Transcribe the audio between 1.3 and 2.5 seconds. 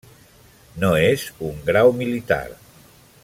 un grau militar.